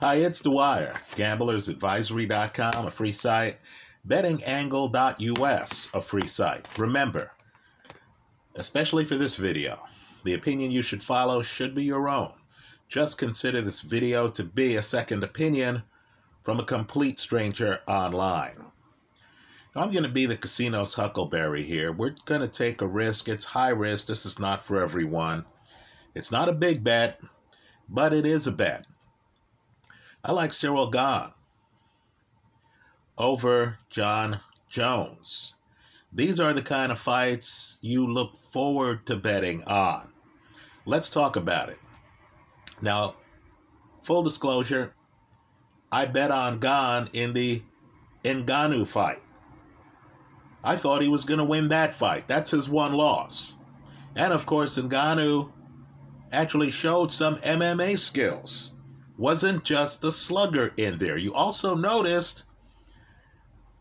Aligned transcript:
Hi, 0.00 0.14
it's 0.14 0.38
Dwyer, 0.38 0.94
gamblersadvisory.com, 1.16 2.86
a 2.86 2.90
free 2.90 3.10
site, 3.10 3.58
bettingangle.us, 4.06 5.88
a 5.92 6.00
free 6.00 6.28
site. 6.28 6.78
Remember, 6.78 7.32
especially 8.54 9.04
for 9.04 9.16
this 9.16 9.34
video, 9.34 9.80
the 10.22 10.34
opinion 10.34 10.70
you 10.70 10.82
should 10.82 11.02
follow 11.02 11.42
should 11.42 11.74
be 11.74 11.82
your 11.82 12.08
own. 12.08 12.32
Just 12.88 13.18
consider 13.18 13.60
this 13.60 13.80
video 13.80 14.30
to 14.30 14.44
be 14.44 14.76
a 14.76 14.82
second 14.84 15.24
opinion 15.24 15.82
from 16.44 16.60
a 16.60 16.64
complete 16.64 17.18
stranger 17.18 17.80
online. 17.88 18.54
Now, 19.74 19.82
I'm 19.82 19.90
going 19.90 20.04
to 20.04 20.08
be 20.08 20.26
the 20.26 20.36
casino's 20.36 20.94
huckleberry 20.94 21.64
here. 21.64 21.90
We're 21.90 22.14
going 22.24 22.42
to 22.42 22.46
take 22.46 22.82
a 22.82 22.86
risk. 22.86 23.28
It's 23.28 23.44
high 23.44 23.70
risk. 23.70 24.06
This 24.06 24.26
is 24.26 24.38
not 24.38 24.64
for 24.64 24.80
everyone. 24.80 25.44
It's 26.14 26.30
not 26.30 26.48
a 26.48 26.52
big 26.52 26.84
bet, 26.84 27.20
but 27.88 28.12
it 28.12 28.26
is 28.26 28.46
a 28.46 28.52
bet. 28.52 28.86
I 30.24 30.32
like 30.32 30.52
Cyril 30.52 30.90
Gane 30.90 31.32
over 33.16 33.78
Jon 33.88 34.40
Jones. 34.68 35.54
These 36.12 36.40
are 36.40 36.52
the 36.52 36.62
kind 36.62 36.90
of 36.90 36.98
fights 36.98 37.78
you 37.82 38.06
look 38.06 38.36
forward 38.36 39.06
to 39.06 39.16
betting 39.16 39.62
on. 39.64 40.08
Let's 40.86 41.10
talk 41.10 41.36
about 41.36 41.68
it. 41.68 41.78
Now, 42.80 43.14
full 44.02 44.22
disclosure, 44.22 44.94
I 45.92 46.06
bet 46.06 46.30
on 46.30 46.58
Gane 46.58 47.08
in 47.12 47.32
the 47.32 47.62
Ngannou 48.24 48.86
fight. 48.88 49.22
I 50.64 50.76
thought 50.76 51.02
he 51.02 51.08
was 51.08 51.24
going 51.24 51.38
to 51.38 51.44
win 51.44 51.68
that 51.68 51.94
fight. 51.94 52.26
That's 52.26 52.50
his 52.50 52.68
one 52.68 52.92
loss. 52.92 53.54
And 54.16 54.32
of 54.32 54.46
course, 54.46 54.76
Ngannou 54.76 55.52
actually 56.32 56.70
showed 56.70 57.12
some 57.12 57.36
MMA 57.36 57.98
skills. 57.98 58.72
Wasn't 59.18 59.64
just 59.64 60.00
the 60.00 60.12
slugger 60.12 60.72
in 60.76 60.96
there. 60.96 61.18
You 61.18 61.34
also 61.34 61.74
noticed 61.74 62.44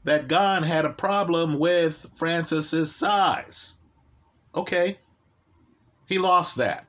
that 0.04 0.28
Gane 0.28 0.64
had 0.64 0.84
a 0.84 0.94
problem 0.94 1.60
with 1.60 2.08
Francis's 2.14 2.94
size. 2.94 3.76
Okay. 4.56 4.98
He 6.08 6.18
lost 6.18 6.56
that. 6.56 6.88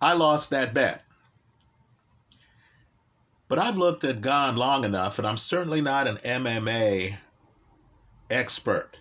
I 0.00 0.12
lost 0.12 0.50
that 0.50 0.74
bet. 0.74 1.02
But 3.48 3.58
I've 3.58 3.78
looked 3.78 4.04
at 4.04 4.20
Gane 4.20 4.56
long 4.56 4.84
enough, 4.84 5.18
and 5.18 5.26
I'm 5.26 5.36
certainly 5.38 5.80
not 5.80 6.06
an 6.06 6.16
MMA 6.18 7.16
expert. 8.28 8.98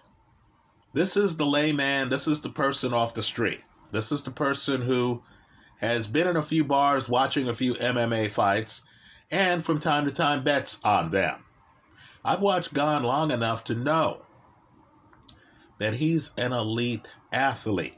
This 0.93 1.17
is 1.17 1.35
the 1.35 1.45
layman, 1.45 2.09
this 2.09 2.27
is 2.27 2.41
the 2.41 2.49
person 2.49 2.93
off 2.93 3.13
the 3.13 3.21
street. 3.21 3.61
This 3.91 4.11
is 4.11 4.23
the 4.23 4.31
person 4.31 4.81
who 4.81 5.21
has 5.79 6.07
been 6.07 6.27
in 6.27 6.35
a 6.35 6.43
few 6.43 6.63
bars 6.63 7.09
watching 7.09 7.47
a 7.47 7.55
few 7.55 7.73
MMA 7.75 8.29
fights 8.29 8.83
and 9.31 9.63
from 9.63 9.79
time 9.79 10.05
to 10.05 10.11
time 10.11 10.43
bets 10.43 10.77
on 10.83 11.11
them. 11.11 11.43
I've 12.23 12.41
watched 12.41 12.73
Gane 12.73 13.03
long 13.03 13.31
enough 13.31 13.63
to 13.65 13.75
know 13.75 14.25
that 15.77 15.93
he's 15.93 16.31
an 16.37 16.51
elite 16.51 17.07
athlete. 17.31 17.95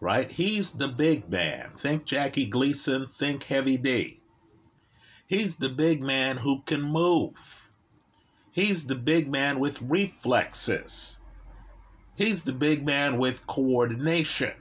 Right? 0.00 0.30
He's 0.30 0.72
the 0.72 0.88
big 0.88 1.30
man. 1.30 1.70
Think 1.78 2.04
Jackie 2.04 2.46
Gleason, 2.46 3.06
think 3.06 3.44
Heavy 3.44 3.78
D. 3.78 4.20
He's 5.26 5.56
the 5.56 5.70
big 5.70 6.02
man 6.02 6.36
who 6.36 6.60
can 6.66 6.82
move. 6.82 7.70
He's 8.52 8.86
the 8.86 8.94
big 8.94 9.30
man 9.30 9.58
with 9.58 9.80
reflexes. 9.80 11.16
He's 12.14 12.42
the 12.42 12.52
big 12.52 12.84
man 12.84 13.16
with 13.16 13.46
coordination. 13.46 14.52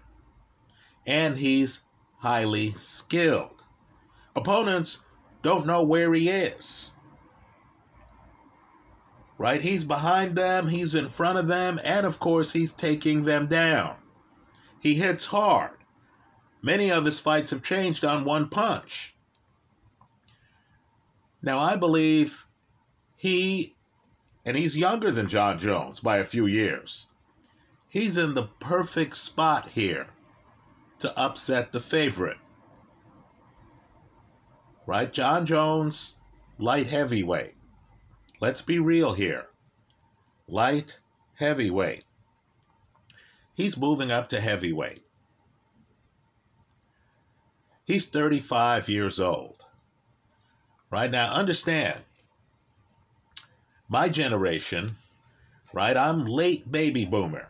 And 1.06 1.38
he's 1.38 1.82
highly 2.20 2.72
skilled. 2.78 3.62
Opponents 4.36 5.00
don't 5.42 5.68
know 5.68 5.84
where 5.84 6.14
he 6.14 6.30
is. 6.30 6.92
Right? 9.38 9.62
He's 9.62 9.84
behind 9.84 10.38
them, 10.38 10.68
he's 10.68 10.96
in 10.96 11.10
front 11.10 11.38
of 11.38 11.48
them, 11.48 11.80
and 11.84 12.06
of 12.06 12.20
course, 12.20 12.54
he's 12.54 12.72
taking 12.72 13.26
them 13.26 13.48
down. 13.48 13.96
He 14.80 14.96
hits 14.96 15.26
hard. 15.26 15.78
Many 16.62 16.92
of 16.92 17.04
his 17.04 17.20
fights 17.20 17.50
have 17.50 17.62
changed 17.62 18.06
on 18.06 18.24
one 18.24 18.48
punch. 18.48 19.16
Now, 21.42 21.60
I 21.60 21.76
believe 21.76 22.46
he, 23.18 23.76
and 24.46 24.56
he's 24.56 24.78
younger 24.78 25.12
than 25.12 25.28
Jon 25.28 25.60
Jones 25.60 26.00
by 26.00 26.18
a 26.18 26.24
few 26.24 26.46
years, 26.46 27.08
he's 27.90 28.16
in 28.16 28.34
the 28.34 28.48
perfect 28.62 29.18
spot 29.18 29.68
here 29.68 30.08
to 31.04 31.20
upset 31.20 31.74
the 31.74 31.82
favorite. 31.82 32.38
Right? 34.88 35.12
Jon 35.12 35.46
Jones, 35.46 36.16
light 36.58 36.88
heavyweight. 36.88 37.56
Let's 38.40 38.62
be 38.62 38.80
real 38.80 39.14
here. 39.14 39.48
Light 40.48 40.98
heavyweight. 41.36 42.06
He's 43.54 43.78
moving 43.78 44.12
up 44.12 44.30
to 44.30 44.40
heavyweight. 44.40 45.04
He's 47.84 48.06
35 48.06 48.88
years 48.88 49.20
old. 49.20 49.58
Right 50.90 51.12
now, 51.12 51.34
understand, 51.34 52.00
my 53.90 54.08
generation, 54.08 54.96
right? 55.74 55.98
I'm 55.98 56.26
late 56.26 56.72
baby 56.72 57.04
boomer. 57.04 57.50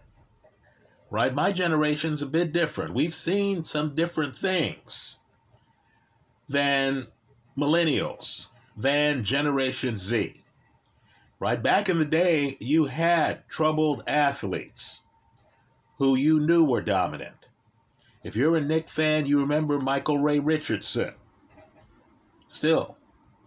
Right? 1.14 1.32
My 1.32 1.52
generation's 1.52 2.24
a 2.24 2.26
bit 2.26 2.54
different. 2.54 2.96
We've 2.96 3.14
seen 3.14 3.64
some 3.64 3.94
different 3.94 4.36
things 4.36 5.18
than 6.50 7.06
millennials, 7.56 8.48
than 8.76 9.24
Generation 9.24 10.00
Z. 10.00 10.44
Right? 11.40 11.62
Back 11.62 11.88
in 11.88 12.00
the 12.00 12.06
day, 12.06 12.58
you 12.60 12.86
had 12.86 13.48
troubled 13.48 14.04
athletes 14.08 15.02
who 16.00 16.16
you 16.16 16.40
knew 16.40 16.64
were 16.64 16.82
dominant. 16.82 17.46
If 18.24 18.36
you're 18.36 18.58
a 18.58 18.62
Knick 18.62 18.90
fan, 18.90 19.28
you 19.28 19.40
remember 19.40 19.78
Michael 19.80 20.18
Ray 20.18 20.40
Richardson. 20.40 21.14
Still, 22.48 22.98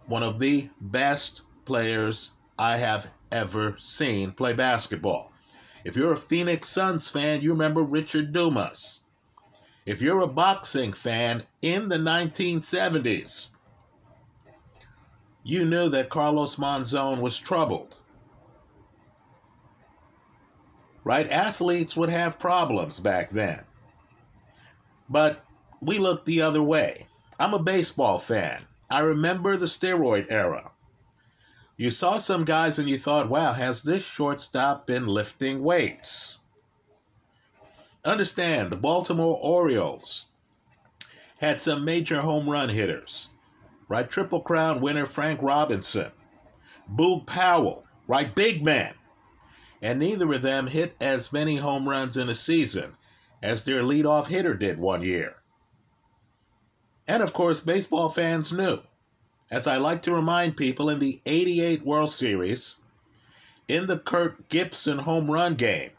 one 0.05 0.23
of 0.23 0.39
the 0.39 0.69
best 0.79 1.41
players 1.65 2.31
I 2.57 2.77
have 2.77 3.11
ever 3.29 3.75
seen 3.77 4.31
play 4.31 4.53
basketball. 4.53 5.33
If 5.87 5.95
you're 5.95 6.11
a 6.11 6.17
Phoenix 6.17 6.67
Suns 6.67 7.09
fan, 7.09 7.39
you 7.39 7.51
remember 7.51 7.81
Richard 7.81 8.33
Dumas. 8.33 8.99
If 9.85 10.01
you're 10.01 10.19
a 10.19 10.27
boxing 10.27 10.91
fan 10.91 11.43
in 11.61 11.87
the 11.87 11.95
1970s, 11.95 13.47
you 15.43 15.63
knew 15.63 15.87
that 15.87 16.09
Carlos 16.09 16.57
Monzon 16.57 17.21
was 17.21 17.39
troubled. 17.39 17.95
Right? 21.05 21.31
Athletes 21.31 21.95
would 21.95 22.09
have 22.09 22.37
problems 22.37 22.99
back 22.99 23.29
then. 23.29 23.63
But 25.09 25.45
we 25.79 25.99
looked 25.99 26.25
the 26.25 26.41
other 26.41 26.61
way. 26.61 27.07
I'm 27.39 27.53
a 27.53 27.63
baseball 27.63 28.19
fan. 28.19 28.61
I 28.89 28.99
remember 28.99 29.55
the 29.55 29.67
steroid 29.67 30.27
era. 30.29 30.69
You 31.77 31.91
saw 31.91 32.17
some 32.17 32.43
guys 32.43 32.79
and 32.79 32.89
you 32.89 32.97
thought, 32.97 33.29
wow, 33.29 33.53
has 33.53 33.83
this 33.83 34.03
shortstop 34.03 34.87
been 34.87 35.05
lifting 35.05 35.63
weights? 35.63 36.39
Understand, 38.03 38.71
the 38.71 38.77
Baltimore 38.77 39.37
Orioles 39.43 40.25
had 41.37 41.61
some 41.61 41.85
major 41.85 42.21
home 42.21 42.49
run 42.49 42.69
hitters, 42.69 43.29
right? 43.87 44.09
Triple 44.09 44.41
Crown 44.41 44.81
winner 44.81 45.05
Frank 45.05 45.43
Robinson, 45.43 46.11
Boog 46.91 47.27
Powell, 47.27 47.85
right? 48.07 48.33
Big 48.33 48.63
man. 48.63 48.95
And 49.79 49.99
neither 49.99 50.33
of 50.33 50.41
them 50.41 50.65
hit 50.65 50.95
as 50.99 51.31
many 51.31 51.57
home 51.57 51.87
runs 51.87 52.17
in 52.17 52.27
a 52.27 52.35
season 52.35 52.97
as 53.43 53.63
their 53.63 53.83
leadoff 53.83 54.25
hitter 54.25 54.55
did 54.55 54.79
one 54.79 55.03
year. 55.03 55.35
And 57.07 57.21
of 57.21 57.33
course, 57.33 57.61
baseball 57.61 58.09
fans 58.09 58.51
knew. 58.51 58.79
As 59.49 59.67
I 59.67 59.77
like 59.77 60.01
to 60.03 60.13
remind 60.13 60.57
people, 60.57 60.89
in 60.89 60.99
the 60.99 61.21
88 61.25 61.83
World 61.83 62.11
Series, 62.11 62.75
in 63.67 63.87
the 63.87 63.99
Kirk 63.99 64.49
Gibson 64.49 64.99
home 64.99 65.29
run 65.31 65.55
game, 65.55 65.91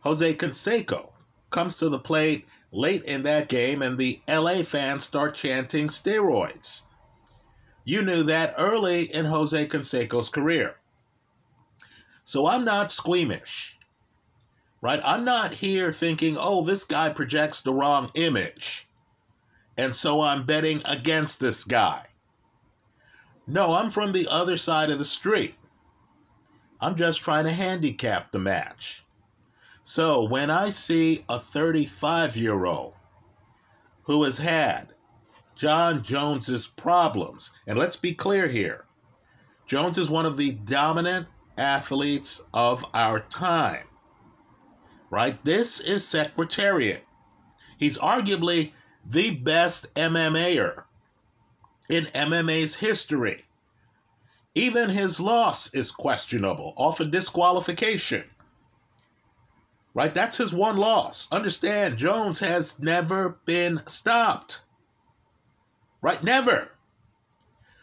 Jose 0.00 0.34
Canseco 0.34 1.10
comes 1.50 1.76
to 1.76 1.88
the 1.88 1.98
plate 1.98 2.46
late 2.72 3.04
in 3.04 3.22
that 3.22 3.48
game, 3.48 3.82
and 3.82 3.96
the 3.96 4.20
LA 4.28 4.62
fans 4.62 5.04
start 5.04 5.34
chanting 5.34 5.88
steroids. 5.88 6.82
You 7.84 8.02
knew 8.02 8.22
that 8.24 8.54
early 8.58 9.04
in 9.14 9.24
Jose 9.26 9.68
Canseco's 9.68 10.28
career. 10.28 10.76
So 12.24 12.46
I'm 12.46 12.64
not 12.64 12.90
squeamish, 12.90 13.78
right? 14.80 15.00
I'm 15.04 15.24
not 15.24 15.54
here 15.54 15.92
thinking, 15.92 16.36
oh, 16.38 16.64
this 16.64 16.84
guy 16.84 17.10
projects 17.10 17.60
the 17.60 17.72
wrong 17.72 18.10
image 18.14 18.86
and 19.76 19.94
so 19.94 20.20
I'm 20.20 20.44
betting 20.44 20.82
against 20.84 21.40
this 21.40 21.64
guy. 21.64 22.05
No, 23.46 23.74
I'm 23.74 23.90
from 23.90 24.12
the 24.12 24.26
other 24.30 24.56
side 24.56 24.90
of 24.90 24.98
the 24.98 25.04
street. 25.04 25.54
I'm 26.80 26.96
just 26.96 27.20
trying 27.20 27.44
to 27.44 27.52
handicap 27.52 28.32
the 28.32 28.38
match. 28.38 29.04
So 29.84 30.24
when 30.24 30.50
I 30.50 30.70
see 30.70 31.24
a 31.28 31.38
35 31.38 32.36
year 32.36 32.64
old 32.64 32.94
who 34.02 34.22
has 34.24 34.38
had 34.38 34.94
Jon 35.56 36.02
Jones's 36.02 36.66
problems. 36.66 37.50
And 37.66 37.78
let's 37.78 37.96
be 37.96 38.14
clear 38.14 38.46
here. 38.46 38.84
Jones 39.66 39.98
is 39.98 40.10
one 40.10 40.26
of 40.26 40.36
the 40.36 40.52
dominant 40.52 41.26
athletes 41.58 42.40
of 42.54 42.84
our 42.94 43.20
time. 43.20 43.86
Right? 45.10 45.42
This 45.44 45.80
is 45.80 46.06
Secretariat. 46.06 47.02
He's 47.78 47.98
arguably 47.98 48.72
the 49.06 49.30
best 49.30 49.92
MMAer 49.94 50.84
in 51.88 52.04
MMA's 52.06 52.74
history. 52.74 53.44
Even 54.54 54.88
his 54.88 55.20
loss 55.20 55.72
is 55.74 55.90
questionable, 55.90 56.72
off 56.76 57.00
a 57.00 57.04
disqualification. 57.04 58.24
Right? 59.94 60.14
That's 60.14 60.36
his 60.36 60.52
one 60.52 60.76
loss. 60.76 61.28
Understand, 61.30 61.96
Jones 61.96 62.38
has 62.40 62.78
never 62.78 63.38
been 63.44 63.80
stopped. 63.86 64.60
Right? 66.02 66.22
Never. 66.22 66.70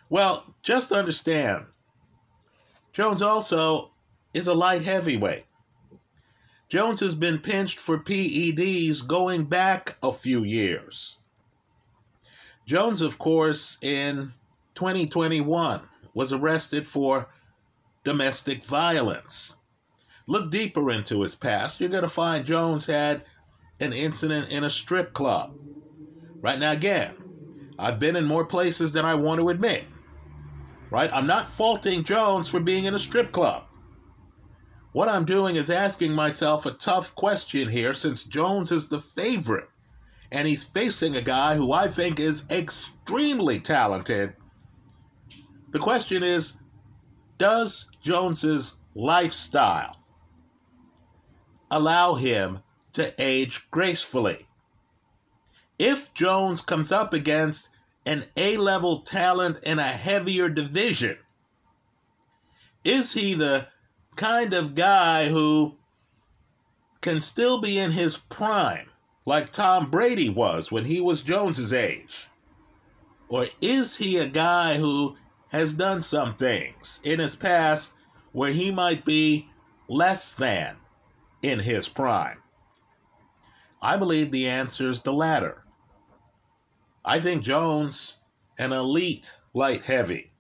Well, 0.10 0.56
just 0.62 0.92
understand, 0.92 1.66
Jones 2.92 3.22
also 3.22 3.92
is 4.34 4.48
a 4.48 4.54
light 4.54 4.84
heavyweight. 4.84 5.46
Jones 6.70 7.00
has 7.02 7.16
been 7.16 7.38
pinched 7.38 7.80
for 7.80 8.00
PEDs 8.00 9.06
going 9.08 9.46
back 9.46 9.96
a 10.02 10.12
few 10.12 10.44
years. 10.44 11.18
Jones, 12.66 13.02
of 13.02 13.20
course, 13.20 13.78
in 13.82 14.34
2021 14.76 15.82
was 16.14 16.32
arrested 16.32 16.88
for 16.88 17.28
domestic 18.04 18.64
violence. 18.64 19.54
Look 20.28 20.50
deeper 20.50 20.90
into 20.92 21.22
his 21.22 21.36
past. 21.36 21.80
You're 21.80 21.90
going 21.90 22.04
to 22.04 22.10
find 22.10 22.46
Jones 22.46 22.86
had 22.86 23.24
an 23.80 23.92
incident 23.92 24.50
in 24.52 24.64
a 24.64 24.70
strip 24.70 25.14
club. 25.14 25.56
Right 26.42 26.60
now, 26.60 26.72
again, 26.72 27.16
I've 27.78 28.00
been 28.00 28.16
in 28.16 28.26
more 28.26 28.46
places 28.46 28.92
than 28.92 29.04
I 29.04 29.16
want 29.16 29.42
to 29.42 29.50
admit. 29.50 29.84
Right? 30.90 31.12
I'm 31.14 31.28
not 31.28 31.52
faulting 31.52 32.04
Jones 32.04 32.50
for 32.50 32.60
being 32.60 32.86
in 32.86 32.94
a 32.94 33.00
strip 33.00 33.32
club. 33.32 33.64
What 34.94 35.10
I'm 35.10 35.26
doing 35.26 35.56
is 35.56 35.72
asking 35.72 36.14
myself 36.14 36.66
a 36.66 36.72
tough 36.72 37.16
question 37.16 37.68
here 37.68 37.94
since 37.94 38.24
Jones 38.24 38.72
is 38.72 38.88
the 38.88 39.00
favorite 39.00 39.68
and 40.34 40.48
he's 40.48 40.64
facing 40.64 41.16
a 41.16 41.22
guy 41.22 41.56
who 41.56 41.72
I 41.72 41.88
think 41.88 42.20
is 42.20 42.44
extremely 42.50 43.60
talented. 43.60 44.34
The 45.72 45.80
question 45.80 46.24
is 46.24 46.54
Does 47.38 47.86
Jones's 48.02 48.74
lifestyle 48.96 49.96
allow 51.70 52.16
him 52.16 52.60
to 52.94 53.14
age 53.20 53.68
gracefully? 53.70 54.48
If 55.78 56.14
Jones 56.16 56.62
comes 56.62 56.92
up 56.92 57.14
against 57.14 57.70
an 58.08 58.26
A 58.36 58.58
level 58.58 59.02
talent 59.02 59.60
in 59.64 59.78
a 59.78 59.84
heavier 59.84 60.50
division, 60.50 61.18
is 62.84 63.14
he 63.14 63.36
the 63.36 63.68
kind 64.16 64.54
of 64.54 64.74
guy 64.74 65.30
who 65.30 65.78
can 67.02 67.22
still 67.22 67.62
be 67.62 67.78
in 67.78 67.92
his 67.92 68.18
prime, 68.18 68.90
like 69.26 69.52
Tom 69.52 69.90
Brady 69.90 70.30
was 70.30 70.72
when 70.72 70.86
he 70.86 71.00
was 71.00 71.22
Jones's 71.22 71.74
age? 71.74 72.28
Or 73.30 73.48
is 73.62 73.96
he 73.96 74.18
a 74.18 74.28
guy 74.28 74.78
who 74.78 75.16
has 75.50 75.74
done 75.74 76.02
some 76.02 76.36
things 76.36 77.00
in 77.04 77.20
his 77.20 77.36
past 77.36 77.94
where 78.32 78.52
he 78.52 78.72
might 78.72 79.06
be 79.06 79.50
less 79.88 80.34
than 80.34 80.76
in 81.42 81.60
his 81.60 81.88
prime? 81.88 82.40
I 83.82 83.98
believe 83.98 84.32
the 84.32 84.48
answer 84.48 84.90
is 84.90 85.02
the 85.02 85.14
latter. 85.14 85.64
I 87.06 87.20
think 87.20 87.44
Jones, 87.44 88.16
an 88.58 88.72
elite 88.72 89.34
light 89.54 89.84
heavy, 89.84 90.32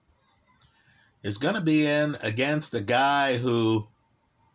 is 1.23 1.37
going 1.37 1.55
to 1.55 1.61
be 1.61 1.85
in 1.85 2.17
against 2.21 2.73
a 2.73 2.81
guy 2.81 3.37
who 3.37 3.87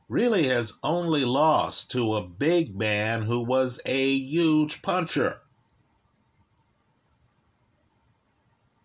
really 0.08 0.48
has 0.48 0.72
only 0.82 1.24
lost 1.24 1.90
to 1.90 2.14
a 2.14 2.26
big 2.26 2.74
man 2.74 3.22
who 3.22 3.40
was 3.40 3.78
a 3.84 4.16
huge 4.16 4.80
puncher. 4.80 5.40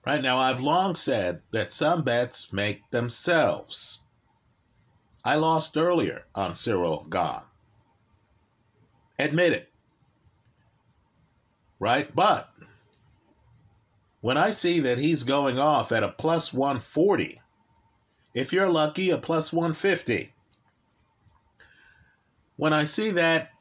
Right 0.05 0.21
now, 0.21 0.37
I've 0.37 0.59
long 0.59 0.95
said 0.95 1.41
that 1.51 1.71
some 1.71 2.03
bets 2.03 2.51
make 2.51 2.89
themselves. 2.91 3.99
I 5.23 5.35
lost 5.35 5.77
earlier 5.77 6.25
on 6.35 6.55
Cyril 6.55 7.07
Gane. 7.09 7.47
Admit 9.17 9.53
it. 9.53 9.69
Right? 11.79 12.13
But 12.13 12.49
when 14.19 14.37
I 14.37 14.51
see 14.51 14.81
that 14.81 14.97
he's 14.97 15.23
going 15.23 15.57
off 15.57 15.93
at 15.93 16.03
a 16.03 16.09
plus 16.09 16.51
140, 16.51 17.39
if 18.33 18.51
you're 18.51 18.69
lucky, 18.69 19.09
a 19.11 19.17
plus 19.17 19.53
150. 19.53 20.32
When 22.55 22.73
I 22.73 22.83
see 22.83 23.11
that 23.11 23.51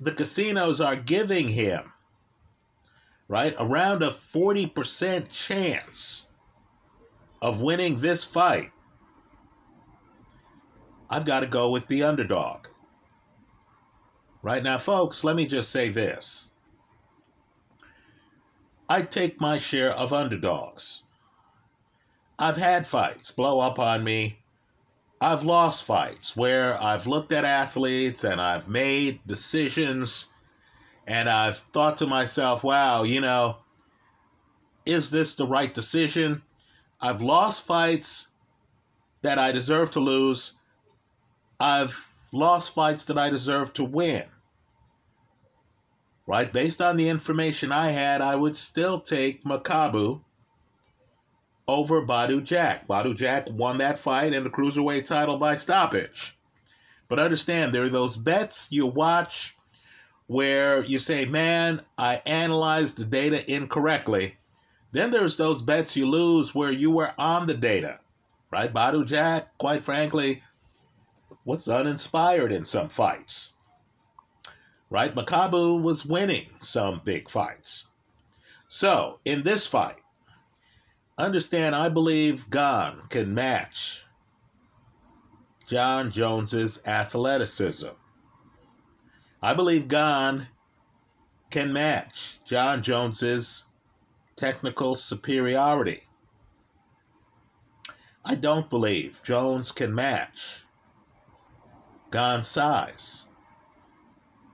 the 0.00 0.12
casinos 0.12 0.80
are 0.80 0.96
giving 0.96 1.48
him, 1.48 1.92
right, 3.28 3.54
around 3.58 4.02
a 4.02 4.10
40% 4.10 5.30
chance 5.30 6.26
of 7.42 7.60
winning 7.60 8.00
this 8.00 8.24
fight, 8.24 8.70
I've 11.10 11.24
got 11.24 11.40
to 11.40 11.46
go 11.46 11.70
with 11.70 11.86
the 11.88 12.02
underdog. 12.02 12.66
Right 14.42 14.62
now, 14.62 14.78
folks, 14.78 15.24
let 15.24 15.36
me 15.36 15.46
just 15.46 15.70
say 15.70 15.88
this. 15.88 16.50
I 18.88 19.02
take 19.02 19.40
my 19.40 19.58
share 19.58 19.90
of 19.92 20.12
underdogs. 20.12 21.02
I've 22.38 22.56
had 22.56 22.86
fights 22.86 23.30
blow 23.32 23.60
up 23.60 23.78
on 23.78 24.04
me. 24.04 24.37
I've 25.20 25.42
lost 25.42 25.84
fights 25.84 26.36
where 26.36 26.80
I've 26.80 27.06
looked 27.06 27.32
at 27.32 27.44
athletes 27.44 28.22
and 28.22 28.40
I've 28.40 28.68
made 28.68 29.20
decisions 29.26 30.26
and 31.06 31.28
I've 31.28 31.58
thought 31.72 31.98
to 31.98 32.06
myself, 32.06 32.62
wow, 32.62 33.02
you 33.02 33.20
know, 33.20 33.56
is 34.86 35.10
this 35.10 35.34
the 35.34 35.46
right 35.46 35.72
decision? 35.72 36.42
I've 37.00 37.20
lost 37.20 37.66
fights 37.66 38.28
that 39.22 39.38
I 39.38 39.50
deserve 39.50 39.90
to 39.92 40.00
lose. 40.00 40.52
I've 41.58 41.96
lost 42.32 42.72
fights 42.72 43.04
that 43.04 43.18
I 43.18 43.30
deserve 43.30 43.72
to 43.74 43.84
win. 43.84 44.24
Right? 46.26 46.52
Based 46.52 46.80
on 46.80 46.96
the 46.96 47.08
information 47.08 47.72
I 47.72 47.90
had, 47.90 48.20
I 48.20 48.36
would 48.36 48.56
still 48.56 49.00
take 49.00 49.44
Makabu 49.44 50.22
over 51.68 52.04
Badu 52.04 52.42
Jack. 52.42 52.88
Badu 52.88 53.14
Jack 53.14 53.48
won 53.52 53.78
that 53.78 53.98
fight 53.98 54.34
and 54.34 54.44
the 54.44 54.50
cruiserweight 54.50 55.04
title 55.04 55.36
by 55.36 55.54
stoppage. 55.54 56.36
But 57.08 57.18
understand, 57.18 57.72
there 57.72 57.84
are 57.84 57.90
those 57.90 58.16
bets 58.16 58.72
you 58.72 58.86
watch 58.86 59.56
where 60.26 60.84
you 60.84 60.98
say, 60.98 61.24
man, 61.26 61.80
I 61.96 62.22
analyzed 62.26 62.96
the 62.96 63.04
data 63.04 63.50
incorrectly. 63.50 64.36
Then 64.92 65.10
there's 65.10 65.36
those 65.36 65.62
bets 65.62 65.96
you 65.96 66.06
lose 66.06 66.54
where 66.54 66.72
you 66.72 66.90
were 66.90 67.12
on 67.18 67.46
the 67.46 67.54
data, 67.54 68.00
right? 68.50 68.72
Badu 68.72 69.06
Jack, 69.06 69.56
quite 69.58 69.84
frankly, 69.84 70.42
was 71.44 71.68
uninspired 71.68 72.52
in 72.52 72.64
some 72.64 72.88
fights, 72.88 73.52
right? 74.90 75.14
Makabu 75.14 75.80
was 75.80 76.04
winning 76.04 76.46
some 76.60 77.00
big 77.04 77.28
fights. 77.28 77.84
So 78.68 79.20
in 79.24 79.42
this 79.42 79.66
fight, 79.66 80.00
Understand, 81.18 81.74
I 81.74 81.88
believe 81.88 82.48
Gane 82.48 83.02
can 83.08 83.34
match 83.34 84.04
Jon 85.66 86.12
Jones's 86.12 86.80
athleticism. 86.86 87.88
I 89.42 89.52
believe 89.52 89.88
Gane 89.88 90.46
can 91.50 91.72
match 91.72 92.38
Jon 92.44 92.82
Jones's 92.82 93.64
technical 94.36 94.94
superiority. 94.94 96.04
I 98.24 98.36
don't 98.36 98.70
believe 98.70 99.20
Jones 99.24 99.72
can 99.72 99.92
match 99.92 100.64
Gane's 102.12 102.46
size. 102.46 103.24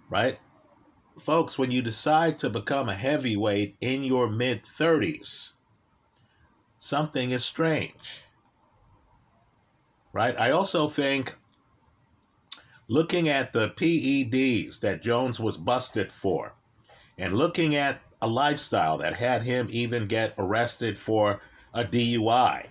Right? 0.09 0.39
Folks, 1.21 1.59
when 1.59 1.71
you 1.71 1.83
decide 1.83 2.39
to 2.39 2.49
become 2.49 2.89
a 2.89 2.95
heavyweight 2.95 3.77
in 3.81 4.03
your 4.03 4.31
mid 4.31 4.63
30s, 4.63 5.54
something 6.85 7.31
is 7.31 7.43
strange. 7.43 8.23
Right? 10.13 10.39
I 10.39 10.51
also 10.51 10.87
think 10.89 11.35
looking 12.89 13.31
at 13.31 13.55
the 13.55 13.71
PEDs 13.71 14.81
that 14.81 15.03
Jones 15.03 15.41
was 15.41 15.57
busted 15.57 16.13
for 16.13 16.53
and 17.17 17.39
looking 17.39 17.75
at 17.75 18.03
a 18.21 18.29
lifestyle 18.29 18.99
that 18.99 19.15
had 19.15 19.43
him 19.43 19.67
even 19.71 20.07
get 20.07 20.35
arrested 20.37 20.99
for 20.99 21.41
a 21.73 21.85
DUI, 21.85 22.67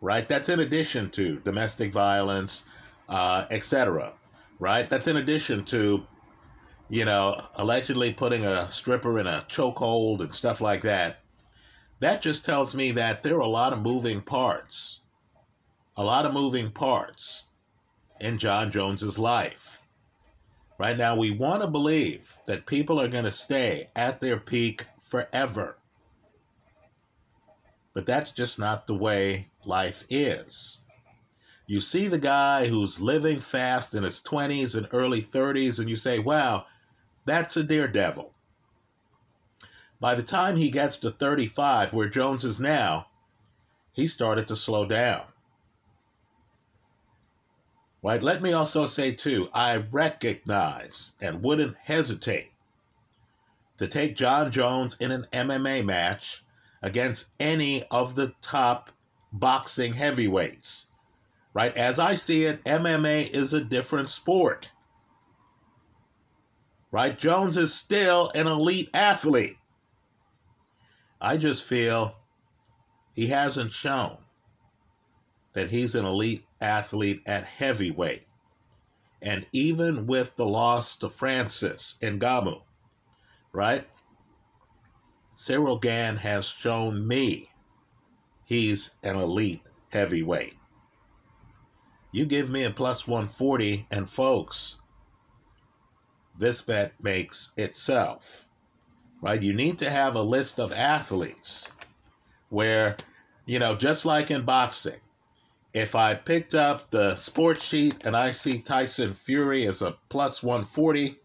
right? 0.00 0.28
That's 0.28 0.48
in 0.48 0.58
addition 0.58 1.08
to 1.10 1.38
domestic 1.38 1.92
violence, 1.92 2.64
uh, 3.08 3.46
etc. 3.52 4.12
Right? 4.58 4.90
That's 4.90 5.06
in 5.06 5.18
addition 5.18 5.64
to, 5.66 6.04
you 6.88 7.04
know, 7.04 7.40
allegedly 7.54 8.12
putting 8.12 8.44
a 8.44 8.68
stripper 8.72 9.20
in 9.20 9.28
a 9.28 9.46
chokehold 9.48 10.20
and 10.20 10.34
stuff 10.34 10.60
like 10.60 10.82
that. 10.82 11.21
That 12.02 12.20
just 12.20 12.44
tells 12.44 12.74
me 12.74 12.90
that 12.90 13.22
there 13.22 13.36
are 13.36 13.42
a 13.42 13.46
lot 13.46 13.72
of 13.72 13.80
moving 13.80 14.22
parts. 14.22 15.02
A 15.96 16.02
lot 16.02 16.26
of 16.26 16.34
moving 16.34 16.72
parts 16.72 17.44
in 18.20 18.38
Jon 18.38 18.72
Jones's 18.72 19.20
life. 19.20 19.80
Right 20.78 20.96
now, 20.96 21.14
we 21.14 21.30
want 21.30 21.62
to 21.62 21.68
believe 21.68 22.36
that 22.46 22.66
people 22.66 23.00
are 23.00 23.06
going 23.06 23.22
to 23.22 23.30
stay 23.30 23.88
at 23.94 24.20
their 24.20 24.36
peak 24.36 24.84
forever. 25.00 25.78
But 27.94 28.04
that's 28.04 28.32
just 28.32 28.58
not 28.58 28.88
the 28.88 28.96
way 28.96 29.48
life 29.64 30.02
is. 30.10 30.78
You 31.68 31.80
see 31.80 32.08
the 32.08 32.18
guy 32.18 32.66
who's 32.66 33.00
living 33.00 33.38
fast 33.38 33.94
in 33.94 34.02
his 34.02 34.20
20s 34.22 34.74
and 34.74 34.88
early 34.90 35.22
30s, 35.22 35.78
and 35.78 35.88
you 35.88 35.94
say, 35.94 36.18
wow, 36.18 36.66
that's 37.26 37.56
a 37.56 37.62
daredevil. 37.62 38.31
By 40.02 40.16
the 40.16 40.24
time 40.24 40.56
he 40.56 40.68
gets 40.68 40.96
to 40.96 41.12
35, 41.12 41.92
where 41.92 42.08
Jones 42.08 42.44
is 42.44 42.58
now, 42.58 43.06
he 43.92 44.08
started 44.08 44.48
to 44.48 44.56
slow 44.56 44.84
down. 44.84 45.22
Right? 48.02 48.20
Let 48.20 48.42
me 48.42 48.52
also 48.52 48.86
say, 48.86 49.12
too, 49.12 49.48
I 49.54 49.84
recognize 49.92 51.12
and 51.20 51.40
wouldn't 51.40 51.76
hesitate 51.76 52.50
to 53.78 53.86
take 53.86 54.16
Jon 54.16 54.50
Jones 54.50 54.96
in 54.98 55.12
an 55.12 55.24
MMA 55.32 55.84
match 55.84 56.42
against 56.82 57.28
any 57.38 57.84
of 57.92 58.16
the 58.16 58.34
top 58.42 58.90
boxing 59.32 59.92
heavyweights. 59.92 60.86
Right? 61.54 61.76
As 61.76 62.00
I 62.00 62.16
see 62.16 62.42
it, 62.42 62.64
MMA 62.64 63.30
is 63.30 63.52
a 63.52 63.62
different 63.62 64.10
sport. 64.10 64.68
Right? 66.90 67.16
Jones 67.16 67.56
is 67.56 67.72
still 67.72 68.32
an 68.34 68.48
elite 68.48 68.90
athlete. 68.92 69.58
I 71.24 71.36
just 71.36 71.62
feel 71.62 72.16
he 73.14 73.28
hasn't 73.28 73.72
shown 73.72 74.18
that 75.52 75.70
he's 75.70 75.94
an 75.94 76.04
elite 76.04 76.44
athlete 76.60 77.22
at 77.26 77.44
heavyweight. 77.44 78.26
And 79.22 79.46
even 79.52 80.08
with 80.08 80.34
the 80.34 80.44
loss 80.44 80.96
to 80.96 81.08
Francis 81.08 81.94
Ngannou, 82.02 82.62
right? 83.52 83.86
Cyril 85.32 85.78
Gane 85.78 86.16
has 86.16 86.44
shown 86.46 87.06
me 87.06 87.48
he's 88.44 88.90
an 89.04 89.14
elite 89.14 89.62
heavyweight. 89.92 90.54
You 92.10 92.26
give 92.26 92.50
me 92.50 92.64
a 92.64 92.70
plus 92.70 93.06
140, 93.06 93.86
and 93.92 94.10
folks, 94.10 94.76
this 96.36 96.62
bet 96.62 96.92
makes 97.00 97.52
itself, 97.56 98.46
right? 99.22 99.40
You 99.40 99.54
need 99.54 99.78
to 99.78 99.88
have 99.88 100.16
a 100.16 100.22
list 100.22 100.60
of 100.60 100.72
athletes 100.72 101.68
where, 102.50 102.96
you 103.46 103.58
know, 103.58 103.74
just 103.76 104.04
like 104.04 104.30
in 104.30 104.44
boxing, 104.44 105.00
if 105.72 105.94
I 105.94 106.14
picked 106.14 106.54
up 106.54 106.90
the 106.90 107.16
sports 107.16 107.64
sheet 107.64 108.04
and 108.04 108.14
I 108.14 108.32
see 108.32 108.58
Tyson 108.58 109.14
Fury 109.14 109.66
as 109.66 109.80
a 109.80 109.96
plus 110.10 110.42
140, 110.42 111.16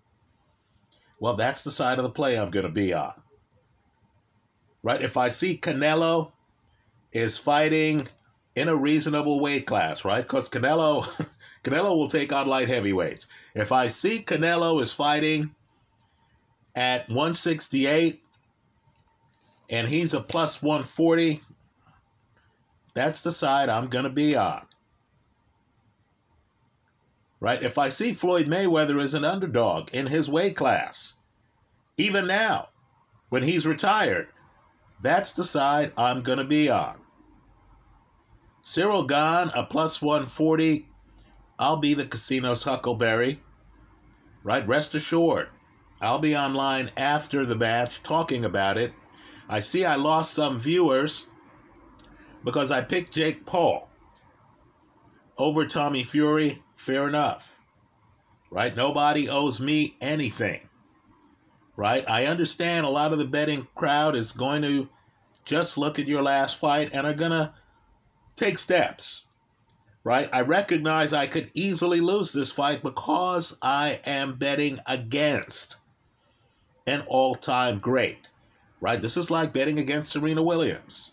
well, 1.20 1.34
that's 1.34 1.64
the 1.64 1.72
side 1.72 1.98
of 1.98 2.04
the 2.04 2.10
play 2.10 2.40
I'm 2.40 2.52
going 2.52 2.66
to 2.66 2.72
be 2.72 2.94
on. 2.94 3.14
Right? 4.84 5.02
If 5.02 5.18
I 5.18 5.30
see 5.30 5.58
Canelo 5.58 6.32
is 7.12 7.38
fighting 7.38 8.08
in 8.56 8.70
a 8.70 8.76
reasonable 8.76 9.40
weight 9.40 9.66
class, 9.66 10.06
right? 10.06 10.22
Because 10.22 10.48
Canelo, 10.48 11.04
Canelo 11.64 11.98
will 11.98 12.08
take 12.08 12.32
on 12.32 12.48
light 12.48 12.70
heavyweights. 12.70 13.28
If 13.56 13.72
I 13.72 13.90
see 13.90 14.24
Canelo 14.24 14.82
is 14.82 14.94
fighting 14.94 15.54
at 16.78 17.10
168 17.10 18.22
and 19.72 19.88
he's 19.88 20.14
a 20.14 20.22
plus 20.22 20.62
140, 20.62 21.42
that's 22.94 23.22
the 23.22 23.32
side 23.32 23.68
I'm 23.68 23.88
going 23.88 24.04
to 24.04 24.12
be 24.12 24.36
on. 24.36 24.62
Right? 27.40 27.62
If 27.64 27.80
I 27.80 27.90
see 27.90 28.14
Floyd 28.14 28.46
Mayweather 28.46 29.02
as 29.02 29.16
an 29.16 29.26
underdog 29.26 29.94
in 29.94 30.06
his 30.06 30.30
weight 30.30 30.56
class, 30.56 31.16
even 31.98 32.28
now, 32.28 32.70
when 33.30 33.42
he's 33.42 33.66
retired, 33.66 34.28
that's 35.02 35.34
the 35.34 35.44
side 35.44 35.92
I'm 35.98 36.22
going 36.22 36.38
to 36.38 36.44
be 36.44 36.70
on. 36.70 36.98
Cyril 38.62 39.04
Gane, 39.04 39.50
a 39.56 39.64
plus 39.64 40.00
140. 40.00 40.88
I'll 41.58 41.78
be 41.78 41.96
the 41.96 42.06
casino's 42.06 42.64
Huckleberry. 42.64 43.42
Right? 44.44 44.68
Rest 44.68 44.94
assured, 44.94 45.50
I'll 46.00 46.20
be 46.20 46.38
online 46.38 46.92
after 46.96 47.46
the 47.46 47.56
match 47.56 48.04
talking 48.04 48.46
about 48.46 48.78
it. 48.78 48.94
I 49.50 49.62
see 49.62 49.84
I 49.84 49.96
lost 49.96 50.34
some 50.34 50.60
viewers 50.60 51.26
because 52.44 52.70
I 52.70 52.82
picked 52.82 53.14
Jake 53.14 53.46
Paul 53.46 53.90
over 55.38 55.66
Tommy 55.66 56.04
Fury, 56.04 56.62
fair 56.76 57.08
enough. 57.08 57.56
Right? 58.52 58.76
Nobody 58.76 59.28
owes 59.28 59.60
me 59.60 59.98
anything. 60.00 60.62
Right? 61.76 62.08
I 62.08 62.26
understand 62.26 62.86
a 62.86 62.90
lot 62.90 63.12
of 63.12 63.20
the 63.20 63.26
betting 63.26 63.68
crowd 63.76 64.16
is 64.16 64.32
going 64.32 64.62
to 64.62 64.88
just 65.46 65.78
look 65.78 65.98
at 65.98 66.08
your 66.08 66.22
last 66.22 66.58
fight 66.58 66.94
and 66.94 67.08
are 67.08 67.14
going 67.14 67.32
to 67.32 67.54
take 68.36 68.60
steps. 68.60 69.24
Right? 70.04 70.30
I 70.32 70.42
recognize 70.42 71.12
I 71.12 71.28
could 71.28 71.52
easily 71.56 72.02
lose 72.02 72.32
this 72.32 72.52
fight 72.52 72.84
because 72.84 73.58
I 73.62 74.00
am 74.06 74.36
betting 74.36 74.80
against 74.88 75.78
an 76.88 77.04
all 77.08 77.36
time 77.36 77.78
great. 77.78 78.20
Right? 78.82 79.02
This 79.02 79.18
is 79.18 79.30
like 79.30 79.54
betting 79.54 79.80
against 79.80 80.12
Serena 80.12 80.42
Williams 80.42 81.12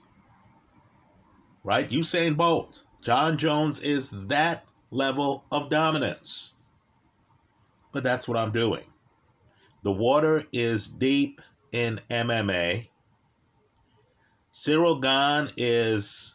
right? 1.64 1.88
Usain 1.88 2.36
Bolt. 2.36 2.82
Jon 3.02 3.36
Jones 3.36 3.80
is 3.80 4.10
that 4.28 4.66
level 4.90 5.44
of 5.50 5.70
dominance. 5.70 6.52
But 7.92 8.04
that's 8.04 8.28
what 8.28 8.38
I'm 8.38 8.52
doing. 8.52 8.84
The 9.82 9.92
water 9.92 10.44
is 10.52 10.86
deep 10.86 11.40
in 11.72 11.98
MMA. 12.10 12.88
Cyril 14.52 15.00
Gane 15.00 15.48
is 15.56 16.34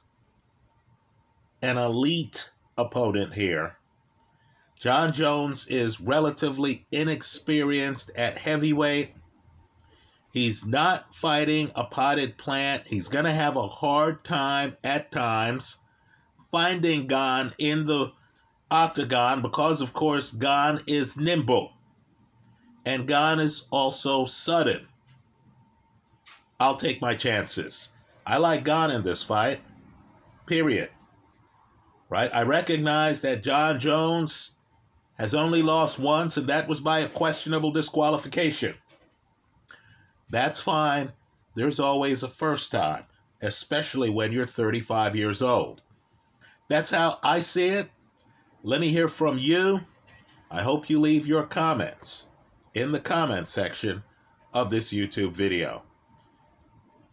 an 1.62 1.77
elite 1.77 2.50
opponent 2.77 3.34
here. 3.34 3.77
Jon 4.79 5.12
Jones 5.12 5.67
is 5.67 6.00
relatively 6.00 6.86
inexperienced 6.91 8.12
at 8.17 8.38
heavyweight. 8.38 9.13
He's 10.39 10.65
not 10.65 11.13
fighting 11.13 11.69
a 11.75 11.84
potted 11.84 12.38
plant. 12.38 12.88
He's 12.88 13.10
going 13.10 13.25
to 13.25 13.31
have 13.34 13.58
a 13.58 13.67
hard 13.67 14.24
time 14.24 14.77
at 14.86 15.12
times 15.12 15.79
finding 16.50 17.08
Gane 17.08 17.51
in 17.58 17.86
the 17.88 18.13
octagon 18.72 19.41
because, 19.41 19.81
of 19.81 19.91
course, 19.91 20.31
Gane 20.31 20.79
is 20.88 21.17
nimble 21.17 21.74
and 22.86 23.05
Gane 23.05 23.39
is 23.39 23.65
also 23.69 24.24
sudden. 24.24 24.88
I'll 26.58 26.77
take 26.77 27.01
my 27.01 27.15
chances. 27.15 27.89
I 28.25 28.38
like 28.38 28.63
Gane 28.63 28.91
in 28.91 29.03
this 29.03 29.22
fight, 29.22 29.60
period. 30.46 30.89
Right? 32.08 32.34
I 32.34 32.43
recognize 32.43 33.19
that 33.24 33.43
Jon 33.43 33.77
Jones 33.77 34.51
has 35.17 35.34
only 35.34 35.62
lost 35.62 36.00
once, 36.00 36.38
and 36.38 36.48
that 36.48 36.69
was 36.69 36.79
by 36.79 37.00
a 37.00 37.10
questionable 37.10 37.74
disqualification. 37.74 38.75
That's 40.29 40.59
fine. 40.59 41.12
There's 41.55 41.79
always 41.79 42.24
a 42.24 42.27
first 42.27 42.71
time, 42.71 43.03
especially 43.41 44.09
when 44.09 44.31
you're 44.31 44.45
35 44.45 45.15
years 45.15 45.41
old. 45.41 45.81
That's 46.67 46.89
how 46.89 47.17
I 47.24 47.41
see 47.41 47.69
it. 47.69 47.89
Let 48.63 48.81
me 48.81 48.89
hear 48.89 49.07
from 49.07 49.38
you. 49.39 49.81
I 50.51 50.62
hope 50.62 50.89
you 50.89 51.00
leave 51.00 51.25
your 51.25 51.43
comments 51.43 52.25
in 52.74 52.91
the 52.91 53.00
comment 53.00 53.48
section 53.48 54.03
of 54.53 54.69
this 54.69 54.91
YouTube 54.91 55.33
video. 55.33 55.83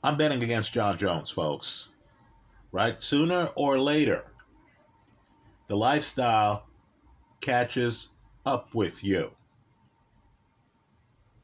I'm 0.03 0.17
betting 0.17 0.43
against 0.43 0.73
Jon 0.73 0.97
Jones, 0.99 1.31
folks. 1.31 1.89
Right? 2.73 3.01
Sooner 3.03 3.49
or 3.57 3.79
later, 3.79 4.25
the 5.69 5.77
lifestyle 5.77 6.67
catches 7.41 8.09
up 8.45 8.75
with 8.75 9.03
you. 9.03 9.31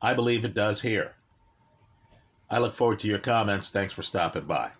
I 0.01 0.15
believe 0.15 0.45
it 0.45 0.55
does 0.55 0.81
here. 0.81 1.15
I 2.53 2.59
look 2.59 2.75
forward 2.75 2.99
to 2.99 3.09
your 3.09 3.19
comments. 3.19 3.71
Thanks 3.71 3.95
for 3.95 4.03
stopping 4.03 4.45
by. 4.45 4.73